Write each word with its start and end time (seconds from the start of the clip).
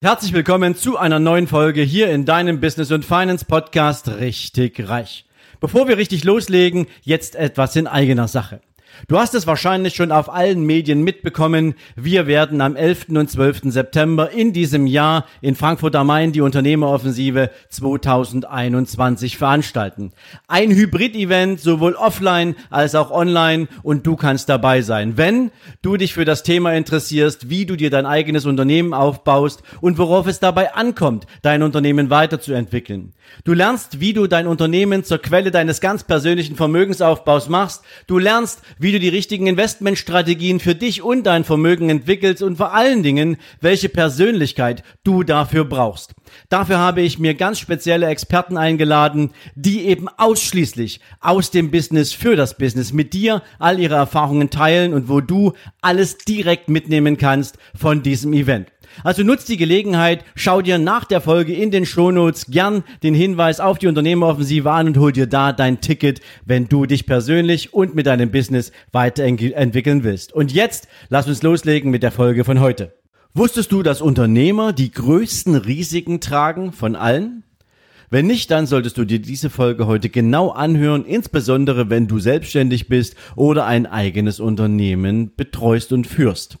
Herzlich 0.00 0.32
willkommen 0.32 0.76
zu 0.76 0.96
einer 0.96 1.18
neuen 1.18 1.48
Folge 1.48 1.82
hier 1.82 2.08
in 2.12 2.24
deinem 2.24 2.60
Business 2.60 2.92
und 2.92 3.04
Finance 3.04 3.44
Podcast 3.44 4.06
Richtig 4.06 4.88
Reich. 4.88 5.24
Bevor 5.58 5.88
wir 5.88 5.96
richtig 5.96 6.22
loslegen, 6.22 6.86
jetzt 7.02 7.34
etwas 7.34 7.74
in 7.74 7.88
eigener 7.88 8.28
Sache. 8.28 8.60
Du 9.06 9.18
hast 9.18 9.34
es 9.34 9.46
wahrscheinlich 9.46 9.94
schon 9.94 10.12
auf 10.12 10.32
allen 10.32 10.64
Medien 10.64 11.02
mitbekommen. 11.02 11.74
Wir 11.96 12.26
werden 12.26 12.60
am 12.60 12.76
11. 12.76 13.06
und 13.10 13.30
12. 13.30 13.62
September 13.64 14.30
in 14.30 14.52
diesem 14.52 14.86
Jahr 14.86 15.26
in 15.40 15.54
Frankfurt 15.54 15.94
am 15.96 16.08
Main 16.08 16.32
die 16.32 16.40
Unternehmeroffensive 16.40 17.50
2021 17.70 19.38
veranstalten. 19.38 20.12
Ein 20.46 20.70
Hybrid-Event, 20.70 21.60
sowohl 21.60 21.94
offline 21.94 22.56
als 22.70 22.94
auch 22.94 23.10
online 23.10 23.68
und 23.82 24.06
du 24.06 24.16
kannst 24.16 24.48
dabei 24.48 24.82
sein. 24.82 25.16
Wenn 25.16 25.50
du 25.82 25.96
dich 25.96 26.14
für 26.14 26.24
das 26.24 26.42
Thema 26.42 26.72
interessierst, 26.74 27.50
wie 27.50 27.66
du 27.66 27.76
dir 27.76 27.90
dein 27.90 28.06
eigenes 28.06 28.46
Unternehmen 28.46 28.94
aufbaust 28.94 29.62
und 29.80 29.98
worauf 29.98 30.26
es 30.26 30.40
dabei 30.40 30.74
ankommt, 30.74 31.26
dein 31.42 31.62
Unternehmen 31.62 32.10
weiterzuentwickeln. 32.10 33.12
Du 33.44 33.52
lernst, 33.52 34.00
wie 34.00 34.12
du 34.12 34.26
dein 34.26 34.46
Unternehmen 34.46 35.04
zur 35.04 35.18
Quelle 35.18 35.50
deines 35.50 35.80
ganz 35.80 36.04
persönlichen 36.04 36.56
Vermögensaufbaus 36.56 37.48
machst. 37.48 37.84
Du 38.06 38.18
lernst, 38.18 38.62
wie 38.78 38.92
du 38.92 38.98
die 38.98 39.08
richtigen 39.08 39.46
Investmentstrategien 39.46 40.60
für 40.60 40.74
dich 40.74 41.02
und 41.02 41.24
dein 41.24 41.44
Vermögen 41.44 41.90
entwickelst 41.90 42.42
und 42.42 42.56
vor 42.56 42.74
allen 42.74 43.02
Dingen, 43.02 43.36
welche 43.60 43.88
Persönlichkeit 43.88 44.82
du 45.04 45.22
dafür 45.22 45.64
brauchst. 45.64 46.14
Dafür 46.48 46.78
habe 46.78 47.00
ich 47.00 47.18
mir 47.18 47.34
ganz 47.34 47.58
spezielle 47.58 48.06
Experten 48.06 48.56
eingeladen, 48.56 49.32
die 49.54 49.86
eben 49.86 50.08
ausschließlich 50.08 51.00
aus 51.20 51.50
dem 51.50 51.70
Business 51.70 52.12
für 52.12 52.36
das 52.36 52.56
Business 52.56 52.92
mit 52.92 53.12
dir 53.12 53.42
all 53.58 53.78
ihre 53.78 53.96
Erfahrungen 53.96 54.50
teilen 54.50 54.94
und 54.94 55.08
wo 55.08 55.20
du 55.20 55.52
alles 55.80 56.18
direkt 56.18 56.68
mitnehmen 56.68 57.16
kannst 57.16 57.58
von 57.74 58.02
diesem 58.02 58.32
Event. 58.32 58.68
Also 59.04 59.22
nutzt 59.22 59.48
die 59.48 59.56
Gelegenheit, 59.56 60.24
schau 60.34 60.62
dir 60.62 60.78
nach 60.78 61.04
der 61.04 61.20
Folge 61.20 61.54
in 61.54 61.70
den 61.70 61.86
Shownotes 61.86 62.46
gern 62.46 62.84
den 63.02 63.14
Hinweis 63.14 63.60
auf 63.60 63.78
die 63.78 63.86
Unternehmeroffensive 63.86 64.70
an 64.70 64.88
und 64.88 64.98
hol 64.98 65.12
dir 65.12 65.26
da 65.26 65.52
dein 65.52 65.80
Ticket, 65.80 66.20
wenn 66.44 66.68
du 66.68 66.86
dich 66.86 67.06
persönlich 67.06 67.74
und 67.74 67.94
mit 67.94 68.06
deinem 68.06 68.30
Business 68.30 68.72
weiterentwickeln 68.92 70.04
willst. 70.04 70.32
Und 70.32 70.52
jetzt 70.52 70.88
lass 71.08 71.28
uns 71.28 71.42
loslegen 71.42 71.90
mit 71.90 72.02
der 72.02 72.12
Folge 72.12 72.44
von 72.44 72.60
heute. 72.60 72.94
Wusstest 73.34 73.72
du, 73.72 73.82
dass 73.82 74.00
Unternehmer 74.00 74.72
die 74.72 74.90
größten 74.90 75.54
Risiken 75.54 76.20
tragen 76.20 76.72
von 76.72 76.96
allen? 76.96 77.44
Wenn 78.10 78.26
nicht, 78.26 78.50
dann 78.50 78.66
solltest 78.66 78.96
du 78.96 79.04
dir 79.04 79.18
diese 79.18 79.50
Folge 79.50 79.86
heute 79.86 80.08
genau 80.08 80.48
anhören, 80.48 81.04
insbesondere 81.04 81.90
wenn 81.90 82.06
du 82.06 82.18
selbstständig 82.18 82.88
bist 82.88 83.16
oder 83.36 83.66
ein 83.66 83.86
eigenes 83.86 84.40
Unternehmen 84.40 85.34
betreust 85.36 85.92
und 85.92 86.06
führst. 86.06 86.58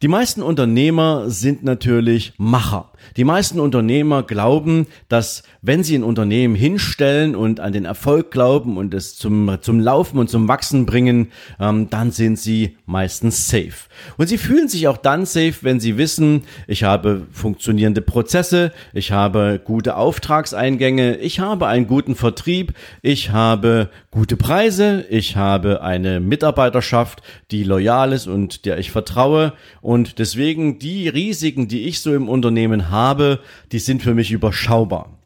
Die 0.00 0.06
meisten 0.06 0.42
Unternehmer 0.42 1.28
sind 1.28 1.64
natürlich 1.64 2.32
Macher. 2.38 2.92
Die 3.16 3.24
meisten 3.24 3.60
Unternehmer 3.60 4.22
glauben, 4.22 4.86
dass 5.08 5.42
wenn 5.62 5.82
sie 5.82 5.96
ein 5.96 6.04
Unternehmen 6.04 6.54
hinstellen 6.54 7.34
und 7.34 7.60
an 7.60 7.72
den 7.72 7.84
Erfolg 7.84 8.30
glauben 8.30 8.76
und 8.76 8.94
es 8.94 9.16
zum, 9.16 9.58
zum 9.60 9.80
Laufen 9.80 10.18
und 10.18 10.30
zum 10.30 10.48
Wachsen 10.48 10.86
bringen, 10.86 11.32
ähm, 11.60 11.90
dann 11.90 12.10
sind 12.10 12.38
sie 12.38 12.76
meistens 12.86 13.48
safe. 13.48 13.88
Und 14.16 14.28
sie 14.28 14.38
fühlen 14.38 14.68
sich 14.68 14.88
auch 14.88 14.96
dann 14.96 15.26
safe, 15.26 15.54
wenn 15.62 15.80
sie 15.80 15.96
wissen, 15.96 16.42
ich 16.66 16.84
habe 16.84 17.26
funktionierende 17.32 18.02
Prozesse, 18.02 18.72
ich 18.92 19.12
habe 19.12 19.60
gute 19.62 19.96
Auftragseingänge, 19.96 21.16
ich 21.16 21.40
habe 21.40 21.66
einen 21.66 21.86
guten 21.86 22.14
Vertrieb, 22.14 22.74
ich 23.02 23.30
habe 23.30 23.90
gute 24.10 24.36
Preise, 24.36 25.04
ich 25.10 25.36
habe 25.36 25.82
eine 25.82 26.20
Mitarbeiterschaft, 26.20 27.22
die 27.50 27.64
loyal 27.64 28.12
ist 28.12 28.26
und 28.26 28.64
der 28.64 28.78
ich 28.78 28.90
vertraue 28.90 29.52
und 29.80 30.18
deswegen 30.18 30.78
die 30.78 31.08
Risiken, 31.08 31.68
die 31.68 31.86
ich 31.86 32.00
so 32.00 32.14
im 32.14 32.28
Unternehmen 32.28 32.87
habe, 32.90 33.40
die 33.72 33.78
sind 33.78 34.02
für 34.02 34.14
mich 34.14 34.30
überschaubar. 34.30 35.18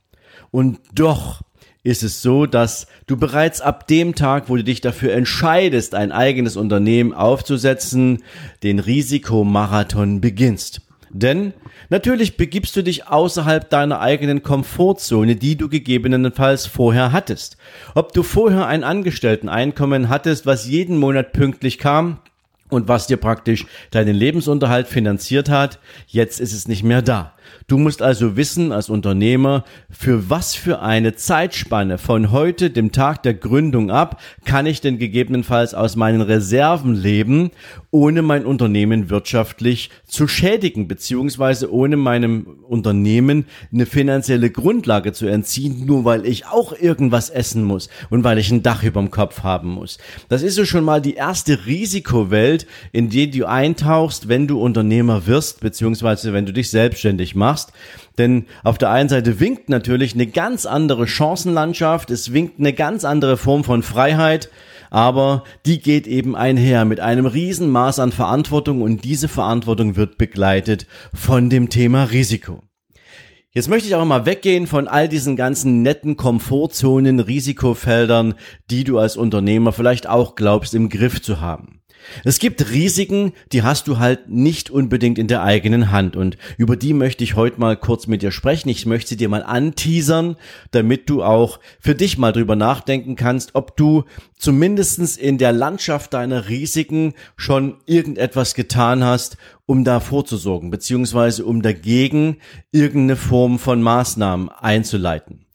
Und 0.50 0.78
doch 0.94 1.42
ist 1.84 2.02
es 2.02 2.22
so, 2.22 2.46
dass 2.46 2.86
du 3.06 3.16
bereits 3.16 3.60
ab 3.60 3.88
dem 3.88 4.14
Tag, 4.14 4.48
wo 4.48 4.56
du 4.56 4.64
dich 4.64 4.80
dafür 4.80 5.12
entscheidest, 5.12 5.94
ein 5.94 6.12
eigenes 6.12 6.56
Unternehmen 6.56 7.12
aufzusetzen, 7.12 8.22
den 8.62 8.78
Risikomarathon 8.78 10.20
beginnst. 10.20 10.82
Denn 11.10 11.52
natürlich 11.90 12.36
begibst 12.36 12.74
du 12.76 12.82
dich 12.82 13.08
außerhalb 13.08 13.68
deiner 13.68 14.00
eigenen 14.00 14.42
Komfortzone, 14.42 15.36
die 15.36 15.56
du 15.56 15.68
gegebenenfalls 15.68 16.66
vorher 16.66 17.12
hattest. 17.12 17.58
Ob 17.94 18.12
du 18.12 18.22
vorher 18.22 18.66
ein 18.66 18.84
Angestellteneinkommen 18.84 20.08
hattest, 20.08 20.46
was 20.46 20.66
jeden 20.66 20.96
Monat 20.96 21.32
pünktlich 21.32 21.78
kam, 21.78 22.18
und 22.72 22.88
was 22.88 23.06
dir 23.06 23.18
praktisch 23.18 23.66
deinen 23.90 24.14
Lebensunterhalt 24.14 24.88
finanziert 24.88 25.50
hat, 25.50 25.78
jetzt 26.06 26.40
ist 26.40 26.54
es 26.54 26.66
nicht 26.66 26.82
mehr 26.82 27.02
da. 27.02 27.34
Du 27.66 27.78
musst 27.78 28.02
also 28.02 28.36
wissen 28.36 28.72
als 28.72 28.90
Unternehmer, 28.90 29.64
für 29.90 30.30
was 30.30 30.54
für 30.54 30.80
eine 30.80 31.14
Zeitspanne 31.14 31.98
von 31.98 32.30
heute, 32.30 32.70
dem 32.70 32.92
Tag 32.92 33.22
der 33.22 33.34
Gründung 33.34 33.90
ab, 33.90 34.20
kann 34.44 34.66
ich 34.66 34.80
denn 34.80 34.98
gegebenenfalls 34.98 35.74
aus 35.74 35.96
meinen 35.96 36.20
Reserven 36.20 36.94
leben, 36.94 37.50
ohne 37.90 38.22
mein 38.22 38.46
Unternehmen 38.46 39.10
wirtschaftlich 39.10 39.90
zu 40.06 40.26
schädigen, 40.26 40.88
beziehungsweise 40.88 41.72
ohne 41.72 41.96
meinem 41.96 42.46
Unternehmen 42.68 43.46
eine 43.72 43.86
finanzielle 43.86 44.50
Grundlage 44.50 45.12
zu 45.12 45.26
entziehen, 45.26 45.84
nur 45.86 46.04
weil 46.04 46.26
ich 46.26 46.46
auch 46.46 46.72
irgendwas 46.78 47.30
essen 47.30 47.64
muss 47.64 47.88
und 48.10 48.24
weil 48.24 48.38
ich 48.38 48.50
ein 48.50 48.62
Dach 48.62 48.82
überm 48.82 49.10
Kopf 49.10 49.42
haben 49.42 49.70
muss. 49.70 49.98
Das 50.28 50.42
ist 50.42 50.54
so 50.54 50.64
schon 50.64 50.84
mal 50.84 51.00
die 51.00 51.14
erste 51.14 51.66
Risikowelt, 51.66 52.66
in 52.92 53.08
die 53.08 53.30
du 53.30 53.46
eintauchst, 53.46 54.28
wenn 54.28 54.46
du 54.46 54.60
Unternehmer 54.60 55.26
wirst, 55.26 55.60
beziehungsweise 55.60 56.32
wenn 56.32 56.46
du 56.46 56.52
dich 56.52 56.70
selbstständig 56.70 57.31
machst 57.34 57.52
machst. 57.52 57.72
Denn 58.18 58.46
auf 58.62 58.78
der 58.78 58.90
einen 58.90 59.08
Seite 59.08 59.40
winkt 59.40 59.68
natürlich 59.68 60.14
eine 60.14 60.26
ganz 60.26 60.66
andere 60.66 61.06
Chancenlandschaft, 61.06 62.10
es 62.10 62.32
winkt 62.32 62.58
eine 62.58 62.72
ganz 62.72 63.04
andere 63.04 63.36
Form 63.36 63.64
von 63.64 63.82
Freiheit, 63.82 64.50
aber 64.90 65.44
die 65.64 65.80
geht 65.80 66.06
eben 66.06 66.36
einher 66.36 66.84
mit 66.84 67.00
einem 67.00 67.26
riesen 67.26 67.74
an 67.76 68.12
Verantwortung 68.12 68.82
und 68.82 69.04
diese 69.04 69.28
Verantwortung 69.28 69.96
wird 69.96 70.18
begleitet 70.18 70.86
von 71.14 71.48
dem 71.48 71.70
Thema 71.70 72.04
Risiko. 72.04 72.62
Jetzt 73.54 73.68
möchte 73.68 73.86
ich 73.86 73.94
auch 73.94 74.04
mal 74.04 74.24
weggehen 74.24 74.66
von 74.66 74.88
all 74.88 75.08
diesen 75.08 75.36
ganzen 75.36 75.82
netten 75.82 76.16
Komfortzonen, 76.16 77.20
Risikofeldern, 77.20 78.34
die 78.70 78.84
du 78.84 78.98
als 78.98 79.18
Unternehmer 79.18 79.72
vielleicht 79.72 80.08
auch 80.08 80.36
glaubst 80.36 80.74
im 80.74 80.88
Griff 80.88 81.20
zu 81.20 81.42
haben. 81.42 81.81
Es 82.24 82.38
gibt 82.38 82.70
Risiken, 82.70 83.32
die 83.52 83.62
hast 83.62 83.88
du 83.88 83.98
halt 83.98 84.28
nicht 84.28 84.70
unbedingt 84.70 85.18
in 85.18 85.28
der 85.28 85.42
eigenen 85.42 85.90
Hand 85.90 86.16
und 86.16 86.36
über 86.56 86.76
die 86.76 86.92
möchte 86.92 87.24
ich 87.24 87.36
heute 87.36 87.60
mal 87.60 87.76
kurz 87.76 88.06
mit 88.06 88.22
dir 88.22 88.32
sprechen. 88.32 88.68
Ich 88.68 88.86
möchte 88.86 89.10
sie 89.10 89.16
dir 89.16 89.28
mal 89.28 89.42
anteasern, 89.42 90.36
damit 90.70 91.08
du 91.08 91.22
auch 91.22 91.60
für 91.80 91.94
dich 91.94 92.18
mal 92.18 92.32
drüber 92.32 92.56
nachdenken 92.56 93.16
kannst, 93.16 93.54
ob 93.54 93.76
du 93.76 94.04
zumindestens 94.36 95.16
in 95.16 95.38
der 95.38 95.52
Landschaft 95.52 96.14
deiner 96.14 96.48
Risiken 96.48 97.14
schon 97.36 97.76
irgendetwas 97.86 98.54
getan 98.54 99.04
hast, 99.04 99.36
um 99.66 99.84
da 99.84 100.00
vorzusorgen, 100.00 100.70
beziehungsweise 100.70 101.44
um 101.44 101.62
dagegen 101.62 102.38
irgendeine 102.72 103.16
Form 103.16 103.58
von 103.58 103.82
Maßnahmen 103.82 104.48
einzuleiten. 104.48 105.46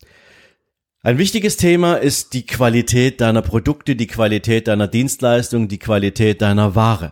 Ein 1.03 1.19
wichtiges 1.19 1.57
Thema 1.57 1.95
ist 1.95 2.33
die 2.33 2.45
Qualität 2.45 3.21
deiner 3.21 3.43
Produkte, 3.43 3.95
die 3.95 4.07
Qualität 4.07 4.67
deiner 4.67 4.87
Dienstleistung, 4.87 5.67
die 5.67 5.77
Qualität 5.77 6.41
deiner 6.41 6.73
Ware. 6.75 7.11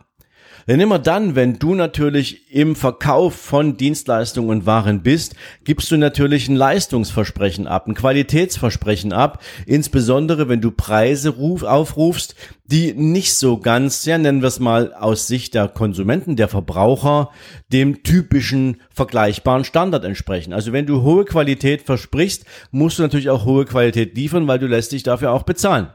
Denn 0.68 0.80
immer 0.80 0.98
dann, 0.98 1.36
wenn 1.36 1.60
du 1.60 1.76
natürlich 1.76 2.52
im 2.52 2.76
Verkauf 2.76 3.36
von 3.36 3.78
Dienstleistungen 3.78 4.50
und 4.50 4.66
Waren 4.66 5.04
bist, 5.04 5.36
gibst 5.64 5.92
du 5.92 5.98
natürlich 5.98 6.50
ein 6.50 6.56
Leistungsversprechen 6.56 7.68
ab, 7.68 7.88
ein 7.88 7.94
Qualitätsversprechen 7.94 9.14
ab, 9.14 9.44
insbesondere 9.68 10.50
wenn 10.50 10.62
du 10.62 10.72
Preise 10.72 11.30
ruf, 11.30 11.62
aufrufst, 11.62 12.36
die 12.66 12.94
nicht 12.94 13.36
so 13.36 13.60
ganz, 13.60 14.06
ja 14.06 14.18
nennen 14.18 14.42
wir 14.42 14.48
es 14.48 14.60
mal 14.60 14.94
aus 14.94 15.28
Sicht 15.28 15.54
der 15.54 15.68
Konsumenten, 15.68 16.36
der 16.36 16.48
Verbraucher, 16.48 17.30
dem 17.72 18.02
typischen 18.02 18.82
vergleichbaren 18.90 19.66
Standard 19.66 20.04
entsprechen. 20.04 20.52
Also 20.52 20.74
wenn 20.74 20.88
du 20.88 21.04
hohe 21.04 21.26
Qualität 21.26 21.84
versprichst, 21.84 22.46
musst 22.72 22.98
du 22.98 23.04
natürlich 23.04 23.30
auch 23.30 23.46
hohe 23.46 23.66
Qualität 23.66 24.16
liefern, 24.16 24.48
weil 24.48 24.58
du 24.58 24.66
lässt 24.66 24.94
dich 24.94 25.04
dafür 25.04 25.32
auch 25.32 25.44
bezahlen. 25.44 25.90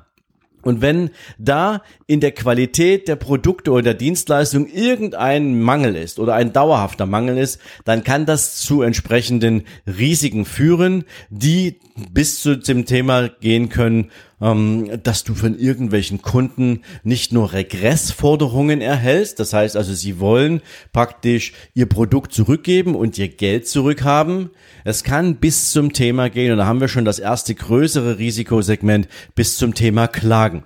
Und 0.63 0.81
wenn 0.81 1.11
da 1.39 1.83
in 2.07 2.21
der 2.21 2.33
Qualität 2.33 3.09
der 3.09 3.17
Produkte 3.17 3.71
oder 3.71 3.83
der 3.83 3.95
Dienstleistung 3.95 4.67
irgendein 4.67 5.61
Mangel 5.61 5.97
ist 5.97 6.19
oder 6.19 6.35
ein 6.35 6.53
dauerhafter 6.53 7.07
Mangel 7.07 7.39
ist, 7.39 7.61
dann 7.85 8.05
kann 8.05 8.27
das 8.27 8.57
zu 8.57 8.83
entsprechenden 8.83 9.65
Risiken 9.87 10.45
führen, 10.45 11.05
die 11.31 11.79
bis 12.11 12.41
zu 12.41 12.57
dem 12.57 12.85
Thema 12.87 13.29
gehen 13.29 13.69
können, 13.69 14.11
dass 14.41 15.23
du 15.23 15.35
von 15.35 15.59
irgendwelchen 15.59 16.23
Kunden 16.23 16.81
nicht 17.05 17.31
nur 17.31 17.53
Regressforderungen 17.53 18.81
erhältst, 18.81 19.39
das 19.39 19.53
heißt 19.53 19.77
also, 19.77 19.93
sie 19.93 20.19
wollen 20.19 20.63
praktisch 20.95 21.53
ihr 21.75 21.87
Produkt 21.87 22.33
zurückgeben 22.33 22.95
und 22.95 23.19
ihr 23.19 23.29
Geld 23.29 23.69
zurückhaben. 23.69 24.49
Es 24.85 25.05
kann 25.05 25.37
bis 25.37 25.73
zum 25.73 25.93
Thema 25.93 26.31
gehen, 26.31 26.53
und 26.53 26.59
da 26.59 26.65
haben 26.65 26.81
wir 26.81 26.89
schon 26.89 27.05
das 27.05 27.19
erste 27.19 27.55
größere 27.55 28.19
Risikosegment, 28.19 29.09
bis 29.35 29.59
zum 29.59 29.75
Thema 29.75 30.09
Klagen. 30.09 30.65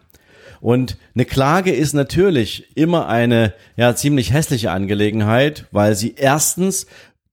Und 0.61 0.97
eine 1.15 1.25
Klage 1.25 1.73
ist 1.73 1.95
natürlich 1.95 2.77
immer 2.77 3.09
eine 3.09 3.55
ja 3.77 3.97
ziemlich 3.97 4.33
hässliche 4.33 4.71
Angelegenheit, 4.71 5.67
weil 5.73 5.97
sie 5.97 6.15
erstens 6.17 6.87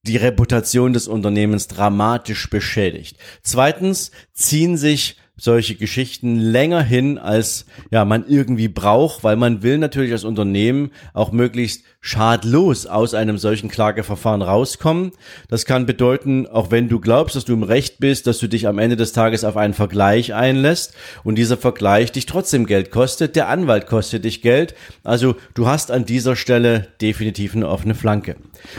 die 0.03 0.17
Reputation 0.17 0.91
des 0.93 1.07
Unternehmens 1.07 1.67
dramatisch 1.67 2.49
beschädigt. 2.49 3.17
Zweitens 3.43 4.11
ziehen 4.33 4.75
sich 4.75 5.17
solche 5.41 5.75
Geschichten 5.75 6.37
länger 6.37 6.83
hin, 6.83 7.17
als 7.17 7.65
ja 7.89 8.05
man 8.05 8.25
irgendwie 8.27 8.67
braucht, 8.67 9.23
weil 9.23 9.35
man 9.35 9.63
will 9.63 9.79
natürlich 9.79 10.11
als 10.11 10.23
Unternehmen 10.23 10.91
auch 11.13 11.31
möglichst 11.31 11.83
schadlos 12.03 12.87
aus 12.87 13.13
einem 13.13 13.37
solchen 13.37 13.69
Klageverfahren 13.69 14.41
rauskommen. 14.41 15.11
Das 15.49 15.65
kann 15.65 15.85
bedeuten, 15.85 16.47
auch 16.47 16.71
wenn 16.71 16.89
du 16.89 16.99
glaubst, 16.99 17.35
dass 17.35 17.45
du 17.45 17.53
im 17.53 17.61
Recht 17.61 17.99
bist, 17.99 18.25
dass 18.25 18.39
du 18.39 18.47
dich 18.47 18.67
am 18.67 18.79
Ende 18.79 18.95
des 18.95 19.13
Tages 19.13 19.43
auf 19.43 19.55
einen 19.55 19.75
Vergleich 19.75 20.33
einlässt 20.33 20.95
und 21.23 21.35
dieser 21.35 21.57
Vergleich 21.57 22.11
dich 22.11 22.25
trotzdem 22.25 22.65
Geld 22.65 22.89
kostet, 22.89 23.35
der 23.35 23.49
Anwalt 23.49 23.85
kostet 23.85 24.25
dich 24.25 24.41
Geld. 24.41 24.73
Also 25.03 25.35
du 25.53 25.67
hast 25.67 25.91
an 25.91 26.05
dieser 26.05 26.35
Stelle 26.35 26.87
definitiv 27.01 27.55
eine 27.55 27.69
offene 27.69 27.93
Flanke. 27.93 28.35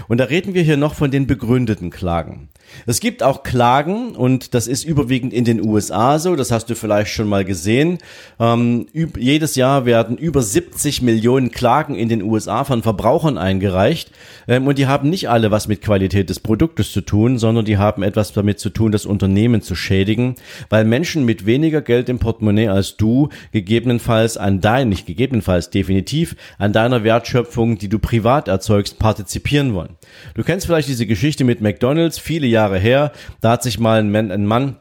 Und 0.08 0.18
da 0.18 0.24
reden 0.24 0.54
wir 0.54 0.62
hier 0.62 0.76
noch 0.76 0.94
von 0.94 1.12
den 1.12 1.28
begründeten 1.28 1.90
Klagen. 1.90 2.48
Es 2.86 3.00
gibt 3.00 3.22
auch 3.22 3.42
Klagen 3.42 4.16
und 4.16 4.54
das 4.54 4.66
ist 4.66 4.84
überwiegend 4.84 5.34
in 5.34 5.44
den 5.44 5.60
USA 5.62 6.18
so, 6.18 6.36
das 6.36 6.50
hast 6.50 6.70
du 6.70 6.74
vielleicht 6.74 7.12
schon 7.12 7.28
mal 7.28 7.44
gesehen. 7.44 7.98
Ähm, 8.40 8.86
jedes 8.92 9.56
Jahr 9.56 9.84
werden 9.84 10.16
über 10.16 10.42
70 10.42 11.02
Millionen 11.02 11.50
Klagen 11.50 11.94
in 11.94 12.08
den 12.08 12.22
USA 12.22 12.64
von 12.64 12.82
Verbrauchern 12.82 13.11
eingereicht 13.20 14.10
ähm, 14.48 14.66
und 14.66 14.78
die 14.78 14.86
haben 14.86 15.10
nicht 15.10 15.28
alle 15.28 15.50
was 15.50 15.68
mit 15.68 15.82
Qualität 15.82 16.30
des 16.30 16.40
Produktes 16.40 16.92
zu 16.92 17.00
tun, 17.00 17.38
sondern 17.38 17.64
die 17.64 17.78
haben 17.78 18.02
etwas 18.02 18.32
damit 18.32 18.58
zu 18.58 18.70
tun, 18.70 18.92
das 18.92 19.06
Unternehmen 19.06 19.62
zu 19.62 19.74
schädigen, 19.74 20.36
weil 20.70 20.84
Menschen 20.84 21.24
mit 21.24 21.46
weniger 21.46 21.82
Geld 21.82 22.08
im 22.08 22.18
Portemonnaie 22.18 22.68
als 22.68 22.96
du 22.96 23.28
gegebenenfalls 23.52 24.36
an 24.36 24.60
dein, 24.60 24.88
nicht 24.88 25.06
gegebenenfalls, 25.06 25.70
definitiv 25.70 26.36
an 26.58 26.72
deiner 26.72 27.04
Wertschöpfung, 27.04 27.78
die 27.78 27.88
du 27.88 27.98
privat 27.98 28.48
erzeugst, 28.48 28.98
partizipieren 28.98 29.74
wollen. 29.74 29.96
Du 30.34 30.42
kennst 30.42 30.66
vielleicht 30.66 30.88
diese 30.88 31.06
Geschichte 31.06 31.44
mit 31.44 31.60
McDonald's, 31.60 32.18
viele 32.18 32.46
Jahre 32.46 32.78
her, 32.78 33.12
da 33.40 33.52
hat 33.52 33.62
sich 33.62 33.78
mal 33.78 34.00
ein 34.00 34.10
Mann, 34.10 34.30
ein 34.30 34.46
Mann 34.46 34.76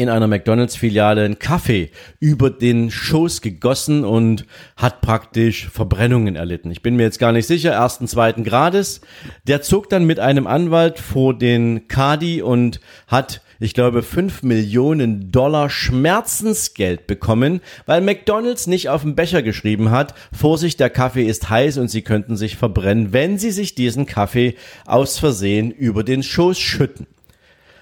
in 0.00 0.08
einer 0.08 0.26
McDonalds-Filiale 0.26 1.24
einen 1.24 1.38
Kaffee 1.38 1.90
über 2.20 2.48
den 2.50 2.90
Schoß 2.90 3.42
gegossen 3.42 4.04
und 4.04 4.46
hat 4.76 5.02
praktisch 5.02 5.68
Verbrennungen 5.68 6.36
erlitten. 6.36 6.70
Ich 6.70 6.80
bin 6.80 6.96
mir 6.96 7.02
jetzt 7.02 7.18
gar 7.18 7.32
nicht 7.32 7.46
sicher, 7.46 7.72
ersten, 7.72 8.08
zweiten 8.08 8.42
Grades. 8.42 9.02
Der 9.46 9.60
zog 9.60 9.90
dann 9.90 10.06
mit 10.06 10.18
einem 10.18 10.46
Anwalt 10.46 10.98
vor 10.98 11.36
den 11.36 11.86
Kadi 11.86 12.40
und 12.40 12.80
hat 13.08 13.42
ich 13.62 13.74
glaube, 13.74 14.02
fünf 14.02 14.42
Millionen 14.42 15.30
Dollar 15.30 15.68
Schmerzensgeld 15.68 17.06
bekommen, 17.06 17.60
weil 17.84 18.00
McDonald's 18.00 18.66
nicht 18.66 18.88
auf 18.88 19.02
dem 19.02 19.14
Becher 19.14 19.42
geschrieben 19.42 19.90
hat, 19.90 20.14
Vorsicht, 20.32 20.80
der 20.80 20.88
Kaffee 20.88 21.24
ist 21.24 21.50
heiß 21.50 21.76
und 21.76 21.88
Sie 21.88 22.00
könnten 22.00 22.38
sich 22.38 22.56
verbrennen, 22.56 23.12
wenn 23.12 23.38
Sie 23.38 23.50
sich 23.50 23.74
diesen 23.74 24.06
Kaffee 24.06 24.54
aus 24.86 25.18
Versehen 25.18 25.70
über 25.72 26.04
den 26.04 26.22
Schoß 26.22 26.58
schütten. 26.58 27.06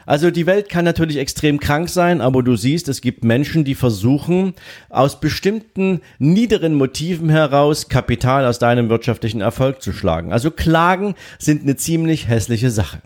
Also 0.09 0.31
die 0.31 0.47
Welt 0.47 0.71
kann 0.71 0.87
natürlich 0.87 1.19
extrem 1.19 1.61
krank 1.61 1.91
sein, 1.91 2.23
aber 2.23 2.43
du 2.43 2.57
siehst, 2.57 2.89
es 2.89 3.03
gibt 3.03 3.25
Menschen, 3.25 3.65
die 3.65 3.75
versuchen, 3.75 4.55
aus 4.89 5.21
bestimmten 5.21 6.01
niederen 6.19 6.73
Motiven 6.73 7.29
heraus 7.29 7.91
Kapital 7.91 8.47
aus 8.47 8.59
deinem 8.59 8.89
wirtschaftlichen 8.89 9.43
Erfolg 9.43 9.83
zu 9.83 9.93
schlagen. 9.93 10.33
Also 10.33 10.51
Klagen 10.51 11.15
sind 11.39 11.61
eine 11.61 11.77
ziemlich 11.77 12.27
hässliche 12.27 12.71
Sache. 12.71 13.03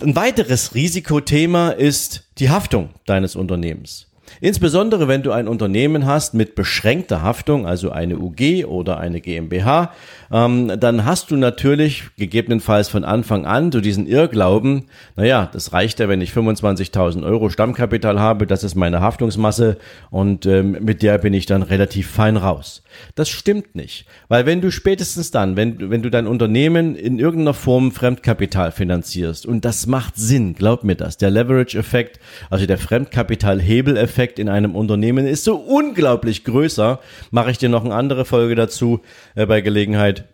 Ein 0.00 0.14
weiteres 0.14 0.76
Risikothema 0.76 1.70
ist 1.70 2.28
die 2.38 2.50
Haftung 2.50 2.90
deines 3.04 3.34
Unternehmens. 3.34 4.06
Insbesondere 4.40 5.08
wenn 5.08 5.22
du 5.22 5.32
ein 5.32 5.48
Unternehmen 5.48 6.06
hast 6.06 6.34
mit 6.34 6.54
beschränkter 6.54 7.22
Haftung, 7.22 7.66
also 7.66 7.90
eine 7.90 8.18
UG 8.18 8.64
oder 8.66 8.98
eine 8.98 9.20
GmbH, 9.20 9.92
ähm, 10.32 10.72
dann 10.80 11.04
hast 11.04 11.30
du 11.30 11.36
natürlich 11.36 12.04
gegebenenfalls 12.16 12.88
von 12.88 13.04
Anfang 13.04 13.46
an 13.46 13.70
so 13.70 13.80
diesen 13.80 14.06
Irrglauben, 14.06 14.84
naja, 15.16 15.48
das 15.52 15.72
reicht 15.72 16.00
ja, 16.00 16.08
wenn 16.08 16.20
ich 16.20 16.32
25.000 16.32 17.24
Euro 17.24 17.50
Stammkapital 17.50 18.18
habe, 18.18 18.46
das 18.46 18.64
ist 18.64 18.74
meine 18.74 19.00
Haftungsmasse 19.00 19.76
und 20.10 20.46
ähm, 20.46 20.78
mit 20.80 21.02
der 21.02 21.18
bin 21.18 21.34
ich 21.34 21.46
dann 21.46 21.62
relativ 21.62 22.10
fein 22.10 22.36
raus. 22.36 22.82
Das 23.14 23.28
stimmt 23.28 23.74
nicht, 23.74 24.06
weil 24.28 24.46
wenn 24.46 24.60
du 24.60 24.70
spätestens 24.70 25.30
dann, 25.30 25.56
wenn, 25.56 25.90
wenn 25.90 26.02
du 26.02 26.10
dein 26.10 26.26
Unternehmen 26.26 26.96
in 26.96 27.18
irgendeiner 27.18 27.54
Form 27.54 27.92
Fremdkapital 27.92 28.72
finanzierst 28.72 29.46
und 29.46 29.64
das 29.64 29.86
macht 29.86 30.16
Sinn, 30.16 30.54
glaub 30.54 30.84
mir 30.84 30.96
das, 30.96 31.16
der 31.18 31.30
Leverage-Effekt, 31.30 32.20
also 32.50 32.66
der 32.66 32.78
Fremdkapital-Hebel-Effekt 32.78 34.13
in 34.38 34.48
einem 34.48 34.74
Unternehmen 34.74 35.26
ist 35.26 35.44
so 35.44 35.56
unglaublich 35.56 36.44
größer, 36.44 37.00
mache 37.30 37.50
ich 37.50 37.58
dir 37.58 37.68
noch 37.68 37.84
eine 37.84 37.94
andere 37.94 38.24
Folge 38.24 38.54
dazu 38.54 39.00
äh, 39.34 39.46
bei 39.46 39.60
Gelegenheit, 39.60 40.24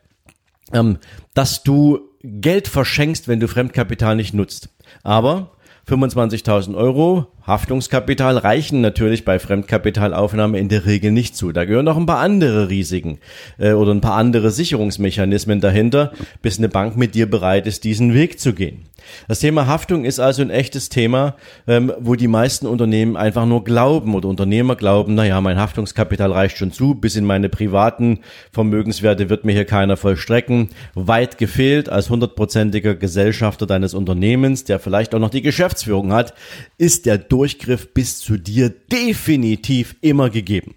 ähm, 0.72 0.98
dass 1.34 1.62
du 1.62 2.00
Geld 2.22 2.68
verschenkst, 2.68 3.28
wenn 3.28 3.40
du 3.40 3.48
Fremdkapital 3.48 4.16
nicht 4.16 4.34
nutzt. 4.34 4.68
Aber 5.02 5.52
25.000 5.88 6.76
Euro 6.76 7.26
Haftungskapital 7.50 8.38
reichen 8.38 8.80
natürlich 8.80 9.24
bei 9.24 9.40
Fremdkapitalaufnahme 9.40 10.56
in 10.56 10.68
der 10.68 10.86
Regel 10.86 11.10
nicht 11.10 11.36
zu. 11.36 11.50
Da 11.50 11.64
gehören 11.64 11.84
noch 11.84 11.96
ein 11.96 12.06
paar 12.06 12.20
andere 12.20 12.68
Risiken 12.68 13.18
äh, 13.58 13.72
oder 13.72 13.90
ein 13.90 14.00
paar 14.00 14.14
andere 14.14 14.52
Sicherungsmechanismen 14.52 15.60
dahinter, 15.60 16.12
bis 16.42 16.58
eine 16.58 16.68
Bank 16.68 16.96
mit 16.96 17.16
dir 17.16 17.28
bereit 17.28 17.66
ist, 17.66 17.82
diesen 17.82 18.14
Weg 18.14 18.38
zu 18.38 18.52
gehen. 18.52 18.86
Das 19.28 19.40
Thema 19.40 19.66
Haftung 19.66 20.04
ist 20.04 20.20
also 20.20 20.42
ein 20.42 20.50
echtes 20.50 20.88
Thema, 20.88 21.34
ähm, 21.66 21.92
wo 21.98 22.14
die 22.14 22.28
meisten 22.28 22.66
Unternehmen 22.66 23.16
einfach 23.16 23.46
nur 23.46 23.64
glauben 23.64 24.14
oder 24.14 24.28
Unternehmer 24.28 24.76
glauben, 24.76 25.14
naja, 25.14 25.40
mein 25.40 25.58
Haftungskapital 25.58 26.32
reicht 26.32 26.56
schon 26.56 26.72
zu, 26.72 26.94
bis 26.94 27.16
in 27.16 27.24
meine 27.24 27.48
privaten 27.48 28.20
Vermögenswerte 28.52 29.28
wird 29.28 29.44
mir 29.44 29.52
hier 29.52 29.64
keiner 29.64 29.96
vollstrecken. 29.96 30.68
Weit 30.94 31.38
gefehlt 31.38 31.88
als 31.88 32.10
hundertprozentiger 32.10 32.94
Gesellschafter 32.94 33.66
deines 33.66 33.94
Unternehmens, 33.94 34.64
der 34.64 34.78
vielleicht 34.78 35.14
auch 35.14 35.20
noch 35.20 35.30
die 35.30 35.42
Geschäftsführung 35.42 36.12
hat, 36.12 36.34
ist 36.78 37.06
der 37.06 37.18
Durchgriff 37.40 37.94
bis 37.94 38.18
zu 38.18 38.36
dir 38.36 38.68
definitiv 38.68 39.96
immer 40.02 40.28
gegeben. 40.28 40.74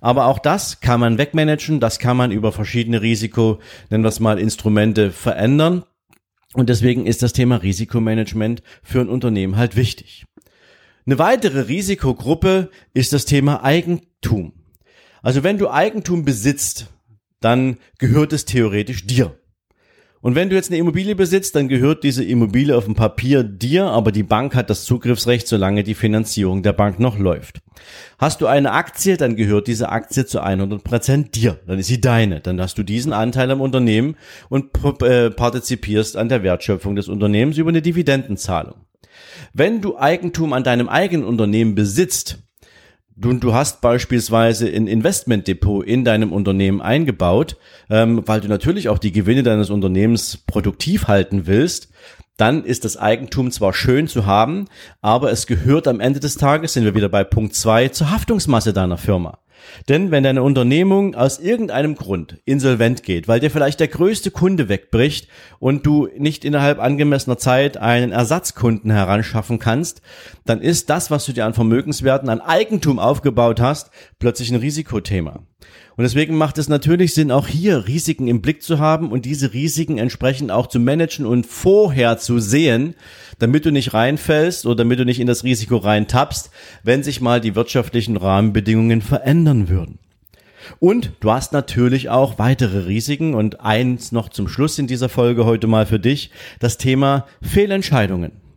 Aber 0.00 0.24
auch 0.24 0.38
das 0.38 0.80
kann 0.80 1.00
man 1.00 1.18
wegmanagen, 1.18 1.80
das 1.80 1.98
kann 1.98 2.16
man 2.16 2.32
über 2.32 2.50
verschiedene 2.50 3.02
Risiko, 3.02 3.58
nennen 3.90 4.04
wir 4.04 4.08
es 4.08 4.18
mal, 4.18 4.38
Instrumente 4.38 5.10
verändern. 5.10 5.84
Und 6.54 6.70
deswegen 6.70 7.04
ist 7.04 7.22
das 7.22 7.34
Thema 7.34 7.56
Risikomanagement 7.56 8.62
für 8.82 9.02
ein 9.02 9.10
Unternehmen 9.10 9.58
halt 9.58 9.76
wichtig. 9.76 10.24
Eine 11.04 11.18
weitere 11.18 11.68
Risikogruppe 11.68 12.70
ist 12.94 13.12
das 13.12 13.26
Thema 13.26 13.62
Eigentum. 13.62 14.54
Also 15.20 15.44
wenn 15.44 15.58
du 15.58 15.68
Eigentum 15.68 16.24
besitzt, 16.24 16.86
dann 17.40 17.76
gehört 17.98 18.32
es 18.32 18.46
theoretisch 18.46 19.06
dir. 19.06 19.38
Und 20.20 20.34
wenn 20.34 20.50
du 20.50 20.56
jetzt 20.56 20.70
eine 20.70 20.78
Immobilie 20.78 21.14
besitzt, 21.14 21.54
dann 21.54 21.68
gehört 21.68 22.02
diese 22.02 22.24
Immobilie 22.24 22.76
auf 22.76 22.86
dem 22.86 22.94
Papier 22.94 23.44
dir, 23.44 23.84
aber 23.84 24.10
die 24.10 24.24
Bank 24.24 24.54
hat 24.54 24.68
das 24.68 24.84
Zugriffsrecht, 24.84 25.46
solange 25.46 25.84
die 25.84 25.94
Finanzierung 25.94 26.62
der 26.62 26.72
Bank 26.72 26.98
noch 26.98 27.18
läuft. 27.18 27.60
Hast 28.18 28.40
du 28.40 28.46
eine 28.46 28.72
Aktie, 28.72 29.16
dann 29.16 29.36
gehört 29.36 29.68
diese 29.68 29.90
Aktie 29.90 30.26
zu 30.26 30.40
100 30.40 30.82
Prozent 30.82 31.36
dir, 31.36 31.60
dann 31.66 31.78
ist 31.78 31.86
sie 31.86 32.00
deine, 32.00 32.40
dann 32.40 32.60
hast 32.60 32.76
du 32.78 32.82
diesen 32.82 33.12
Anteil 33.12 33.50
am 33.50 33.60
Unternehmen 33.60 34.16
und 34.48 34.70
äh, 35.02 35.30
partizipierst 35.30 36.16
an 36.16 36.28
der 36.28 36.42
Wertschöpfung 36.42 36.96
des 36.96 37.08
Unternehmens 37.08 37.58
über 37.58 37.70
eine 37.70 37.82
Dividendenzahlung. 37.82 38.74
Wenn 39.52 39.80
du 39.80 39.98
Eigentum 39.98 40.52
an 40.52 40.64
deinem 40.64 40.88
eigenen 40.88 41.24
Unternehmen 41.24 41.74
besitzt, 41.74 42.38
Du, 43.20 43.32
du 43.32 43.52
hast 43.52 43.80
beispielsweise 43.80 44.68
ein 44.68 44.86
Investmentdepot 44.86 45.84
in 45.84 46.04
deinem 46.04 46.32
Unternehmen 46.32 46.80
eingebaut, 46.80 47.56
ähm, 47.90 48.22
weil 48.26 48.40
du 48.40 48.46
natürlich 48.46 48.88
auch 48.88 48.98
die 48.98 49.10
Gewinne 49.10 49.42
deines 49.42 49.70
Unternehmens 49.70 50.36
produktiv 50.36 51.08
halten 51.08 51.48
willst, 51.48 51.88
dann 52.36 52.64
ist 52.64 52.84
das 52.84 52.96
Eigentum 52.96 53.50
zwar 53.50 53.74
schön 53.74 54.06
zu 54.06 54.24
haben, 54.24 54.66
aber 55.00 55.32
es 55.32 55.48
gehört 55.48 55.88
am 55.88 55.98
Ende 55.98 56.20
des 56.20 56.36
Tages, 56.36 56.74
sind 56.74 56.84
wir 56.84 56.94
wieder 56.94 57.08
bei 57.08 57.24
Punkt 57.24 57.56
zwei 57.56 57.88
zur 57.88 58.12
Haftungsmasse 58.12 58.72
deiner 58.72 58.98
Firma. 58.98 59.38
Denn 59.88 60.10
wenn 60.10 60.24
deine 60.24 60.42
Unternehmung 60.42 61.14
aus 61.14 61.38
irgendeinem 61.38 61.94
Grund 61.94 62.38
insolvent 62.44 63.02
geht, 63.02 63.28
weil 63.28 63.40
dir 63.40 63.50
vielleicht 63.50 63.80
der 63.80 63.88
größte 63.88 64.30
Kunde 64.30 64.68
wegbricht 64.68 65.28
und 65.58 65.86
du 65.86 66.08
nicht 66.16 66.44
innerhalb 66.44 66.78
angemessener 66.78 67.38
Zeit 67.38 67.76
einen 67.76 68.12
Ersatzkunden 68.12 68.90
heranschaffen 68.90 69.58
kannst, 69.58 70.02
dann 70.44 70.60
ist 70.60 70.90
das, 70.90 71.10
was 71.10 71.24
du 71.26 71.32
dir 71.32 71.46
an 71.46 71.54
Vermögenswerten, 71.54 72.28
an 72.28 72.40
Eigentum 72.40 72.98
aufgebaut 72.98 73.60
hast, 73.60 73.90
plötzlich 74.18 74.50
ein 74.50 74.60
Risikothema. 74.60 75.40
Und 75.98 76.04
deswegen 76.04 76.36
macht 76.36 76.58
es 76.58 76.68
natürlich 76.68 77.12
Sinn, 77.12 77.32
auch 77.32 77.48
hier 77.48 77.88
Risiken 77.88 78.28
im 78.28 78.40
Blick 78.40 78.62
zu 78.62 78.78
haben 78.78 79.10
und 79.10 79.24
diese 79.24 79.52
Risiken 79.52 79.98
entsprechend 79.98 80.52
auch 80.52 80.68
zu 80.68 80.78
managen 80.78 81.26
und 81.26 81.44
vorher 81.44 82.18
zu 82.18 82.38
sehen, 82.38 82.94
damit 83.40 83.66
du 83.66 83.72
nicht 83.72 83.94
reinfällst 83.94 84.64
oder 84.64 84.76
damit 84.76 85.00
du 85.00 85.04
nicht 85.04 85.18
in 85.18 85.26
das 85.26 85.42
Risiko 85.42 85.76
reintappst, 85.76 86.50
wenn 86.84 87.02
sich 87.02 87.20
mal 87.20 87.40
die 87.40 87.56
wirtschaftlichen 87.56 88.16
Rahmenbedingungen 88.16 89.02
verändern 89.02 89.68
würden. 89.68 89.98
Und 90.78 91.14
du 91.18 91.32
hast 91.32 91.52
natürlich 91.52 92.08
auch 92.10 92.38
weitere 92.38 92.86
Risiken 92.86 93.34
und 93.34 93.60
eins 93.60 94.12
noch 94.12 94.28
zum 94.28 94.46
Schluss 94.46 94.78
in 94.78 94.86
dieser 94.86 95.08
Folge 95.08 95.46
heute 95.46 95.66
mal 95.66 95.84
für 95.84 95.98
dich, 95.98 96.30
das 96.60 96.78
Thema 96.78 97.26
Fehlentscheidungen. 97.42 98.47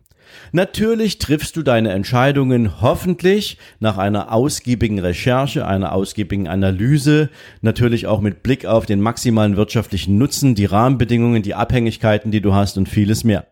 Natürlich 0.52 1.18
triffst 1.18 1.56
du 1.56 1.62
deine 1.62 1.90
Entscheidungen 1.90 2.80
hoffentlich 2.80 3.58
nach 3.80 3.98
einer 3.98 4.32
ausgiebigen 4.32 4.98
Recherche, 4.98 5.66
einer 5.66 5.92
ausgiebigen 5.92 6.48
Analyse, 6.48 7.30
natürlich 7.60 8.06
auch 8.06 8.20
mit 8.20 8.42
Blick 8.42 8.66
auf 8.66 8.86
den 8.86 9.00
maximalen 9.00 9.56
wirtschaftlichen 9.56 10.18
Nutzen, 10.18 10.54
die 10.54 10.66
Rahmenbedingungen, 10.66 11.42
die 11.42 11.54
Abhängigkeiten, 11.54 12.30
die 12.30 12.40
du 12.40 12.54
hast 12.54 12.78
und 12.78 12.88
vieles 12.88 13.24
mehr. 13.24 13.46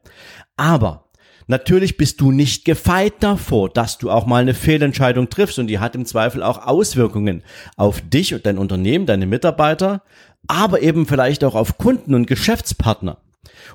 Aber 0.57 1.07
Natürlich 1.51 1.97
bist 1.97 2.21
du 2.21 2.31
nicht 2.31 2.65
gefeit 2.65 3.15
davor, 3.19 3.71
dass 3.71 3.99
du 3.99 4.09
auch 4.09 4.25
mal 4.25 4.41
eine 4.41 4.55
Fehlentscheidung 4.55 5.31
triffst 5.31 5.59
und 5.59 5.67
die 5.67 5.81
hat 5.81 5.97
im 5.97 6.07
Zweifel 6.07 6.45
auch 6.45 6.65
Auswirkungen 6.65 7.43
auf 7.77 8.01
dich 8.03 8.35
und 8.35 8.47
dein 8.47 8.57
Unternehmen, 8.57 9.05
deine 9.05 9.27
Mitarbeiter, 9.27 10.05
aber 10.47 10.81
eben 10.81 11.07
vielleicht 11.07 11.43
auch 11.43 11.57
auf 11.57 11.77
Kunden 11.77 12.15
und 12.15 12.29
Geschäftspartner. 12.29 13.19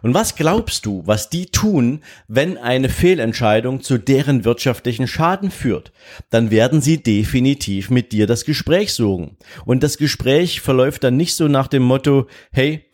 Und 0.01 0.13
was 0.13 0.36
glaubst 0.36 0.86
du, 0.86 1.04
was 1.06 1.30
die 1.30 1.48
tun, 1.48 2.01
wenn 2.27 2.58
eine 2.58 2.89
Fehlentscheidung 2.89 3.82
zu 3.82 3.98
deren 3.98 4.46
wirtschaftlichen 4.46 5.08
Schaden 5.08 5.51
führt? 5.51 5.92
Dann 6.30 6.51
werden 6.51 6.82
sie 6.82 7.01
definitiv 7.01 7.89
mit 7.89 8.12
dir 8.12 8.27
das 8.27 8.46
Gespräch 8.46 8.94
suchen. 8.94 9.38
Und 9.65 9.84
das 9.84 9.98
Gespräch 9.98 10.62
verläuft 10.62 11.04
dann 11.04 11.18
nicht 11.18 11.36
so 11.36 11.48
nach 11.48 11.68
dem 11.68 11.84
Motto, 11.84 12.27
hey, 12.51 12.86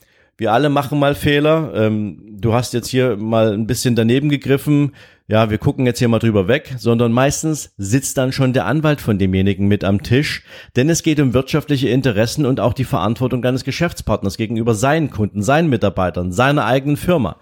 wir 0.42 0.54
alle 0.54 0.70
machen 0.70 0.98
mal 0.98 1.14
Fehler. 1.14 1.72
Ähm, 1.76 2.18
du 2.32 2.54
hast 2.54 2.74
jetzt 2.74 2.88
hier 2.88 3.16
mal 3.16 3.54
ein 3.54 3.68
bisschen 3.68 3.96
daneben 3.96 4.28
gegriffen. 4.28 4.94
Ja, 5.28 5.52
wir 5.52 5.60
gucken 5.60 5.86
jetzt 5.86 6.00
hier 6.00 6.08
mal 6.08 6.18
drüber 6.18 6.48
weg, 6.48 6.74
sondern 6.80 7.12
meistens 7.12 7.76
sitzt 7.78 8.18
dann 8.18 8.32
schon 8.32 8.52
der 8.52 8.66
Anwalt 8.66 9.02
von 9.02 9.20
demjenigen 9.20 9.68
mit 9.68 9.84
am 9.84 10.02
Tisch, 10.02 10.44
denn 10.76 10.90
es 10.90 11.04
geht 11.04 11.20
um 11.20 11.36
wirtschaftliche 11.36 11.90
Interessen 11.90 12.48
und 12.48 12.60
auch 12.60 12.74
die 12.74 12.86
Verantwortung 12.86 13.46
eines 13.46 13.64
Geschäftspartners 13.64 14.36
gegenüber 14.36 14.74
seinen 14.74 15.12
Kunden, 15.12 15.44
seinen 15.44 15.70
Mitarbeitern, 15.70 16.32
seiner 16.32 16.66
eigenen 16.66 16.98
Firma. 16.98 17.38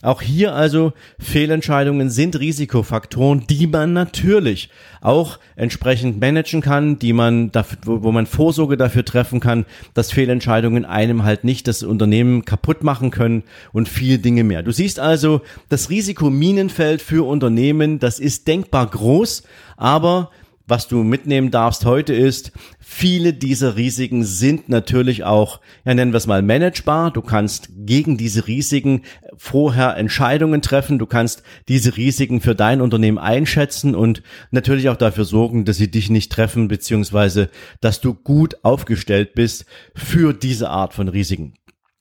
Auch 0.00 0.22
hier 0.22 0.54
also 0.54 0.92
Fehlentscheidungen 1.18 2.08
sind 2.08 2.38
Risikofaktoren, 2.38 3.46
die 3.48 3.66
man 3.66 3.92
natürlich 3.92 4.70
auch 5.00 5.38
entsprechend 5.56 6.20
managen 6.20 6.60
kann, 6.60 7.00
die 7.00 7.12
man 7.12 7.50
dafür, 7.50 7.78
wo 7.84 8.12
man 8.12 8.26
Vorsorge 8.26 8.76
dafür 8.76 9.04
treffen 9.04 9.40
kann, 9.40 9.66
dass 9.94 10.12
Fehlentscheidungen 10.12 10.84
einem 10.84 11.24
halt 11.24 11.42
nicht 11.42 11.66
das 11.66 11.82
Unternehmen 11.82 12.44
kaputt 12.44 12.84
machen 12.84 13.10
können 13.10 13.42
und 13.72 13.88
viele 13.88 14.20
Dinge 14.20 14.44
mehr. 14.44 14.62
Du 14.62 14.70
siehst 14.70 15.00
also, 15.00 15.40
das 15.68 15.90
Risikominenfeld 15.90 17.02
für 17.02 17.26
Unternehmen, 17.26 17.98
das 17.98 18.20
ist 18.20 18.46
denkbar 18.46 18.86
groß, 18.86 19.42
aber 19.76 20.30
was 20.68 20.86
du 20.86 21.02
mitnehmen 21.02 21.50
darfst 21.50 21.84
heute 21.84 22.14
ist, 22.14 22.52
viele 22.78 23.32
dieser 23.32 23.76
Risiken 23.76 24.22
sind 24.22 24.68
natürlich 24.68 25.24
auch, 25.24 25.60
ja 25.84 25.94
nennen 25.94 26.12
wir 26.12 26.18
es 26.18 26.26
mal 26.26 26.42
managebar. 26.42 27.10
Du 27.10 27.22
kannst 27.22 27.70
gegen 27.74 28.16
diese 28.16 28.46
Risiken 28.46 29.02
vorher 29.36 29.96
Entscheidungen 29.96 30.62
treffen. 30.62 30.98
Du 30.98 31.06
kannst 31.06 31.42
diese 31.68 31.96
Risiken 31.96 32.40
für 32.40 32.54
dein 32.54 32.80
Unternehmen 32.80 33.18
einschätzen 33.18 33.94
und 33.94 34.22
natürlich 34.50 34.88
auch 34.90 34.96
dafür 34.96 35.24
sorgen, 35.24 35.64
dass 35.64 35.78
sie 35.78 35.90
dich 35.90 36.10
nicht 36.10 36.30
treffen, 36.30 36.68
beziehungsweise 36.68 37.48
dass 37.80 38.00
du 38.00 38.14
gut 38.14 38.62
aufgestellt 38.62 39.34
bist 39.34 39.64
für 39.94 40.34
diese 40.34 40.70
Art 40.70 40.92
von 40.92 41.08
Risiken. 41.08 41.57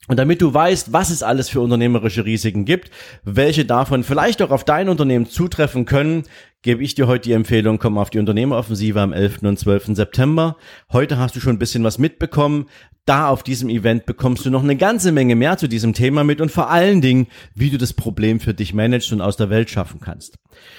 Und 0.07 0.17
damit 0.17 0.41
du 0.41 0.53
weißt, 0.53 0.93
was 0.93 1.09
es 1.09 1.21
alles 1.21 1.49
für 1.49 1.59
unternehmerische 1.59 2.25
Risiken 2.25 2.65
gibt, 2.65 2.91
welche 3.23 3.65
davon 3.65 4.03
vielleicht 4.03 4.41
auch 4.41 4.51
auf 4.51 4.63
dein 4.63 4.87
Unternehmen 4.87 5.27
zutreffen 5.27 5.85
können, 5.85 6.23
gebe 6.61 6.83
ich 6.83 6.95
dir 6.95 7.07
heute 7.07 7.29
die 7.29 7.33
Empfehlung, 7.33 7.77
komm 7.77 7.97
auf 7.97 8.09
die 8.09 8.19
Unternehmeroffensive 8.19 8.99
am 8.99 9.13
11. 9.13 9.43
und 9.43 9.59
12. 9.59 9.95
September. 9.95 10.55
Heute 10.91 11.17
hast 11.17 11.35
du 11.35 11.39
schon 11.39 11.55
ein 11.55 11.59
bisschen 11.59 11.83
was 11.83 11.99
mitbekommen. 11.99 12.67
Da 13.05 13.29
auf 13.29 13.43
diesem 13.43 13.69
Event 13.69 14.05
bekommst 14.05 14.45
du 14.45 14.49
noch 14.49 14.63
eine 14.63 14.75
ganze 14.75 15.11
Menge 15.11 15.35
mehr 15.35 15.57
zu 15.57 15.67
diesem 15.67 15.93
Thema 15.93 16.23
mit 16.23 16.41
und 16.41 16.51
vor 16.51 16.69
allen 16.69 16.99
Dingen, 16.99 17.27
wie 17.53 17.69
du 17.69 17.77
das 17.77 17.93
Problem 17.93 18.39
für 18.39 18.53
dich 18.53 18.73
managst 18.73 19.11
und 19.13 19.21
aus 19.21 19.37
der 19.37 19.49
Welt 19.49 19.69
schaffen 19.69 19.99
kannst. 20.01 20.37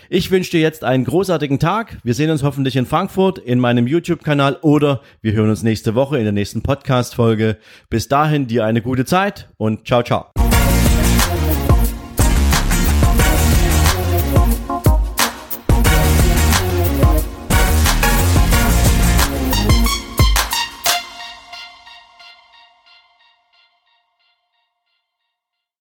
Ich 0.08 0.30
wünsche 0.30 0.52
dir 0.52 0.60
jetzt 0.60 0.84
einen 0.84 1.04
großartigen 1.04 1.58
Tag. 1.58 1.98
Wir 2.02 2.14
sehen 2.14 2.30
uns 2.30 2.42
hoffentlich 2.42 2.76
in 2.76 2.86
Frankfurt 2.86 3.38
in 3.38 3.60
meinem 3.60 3.86
YouTube-Kanal 3.86 4.58
oder 4.62 5.02
wir 5.20 5.32
hören 5.32 5.50
uns 5.50 5.62
nächste 5.62 5.94
Woche 5.94 6.18
in 6.18 6.24
der 6.24 6.32
nächsten 6.32 6.62
Podcast-Folge. 6.62 7.58
Bis 7.90 8.08
dahin 8.08 8.46
dir 8.46 8.64
eine 8.64 8.82
gute 8.82 9.04
Zeit 9.04 9.48
und 9.56 9.86
ciao, 9.86 10.02
ciao. 10.02 10.37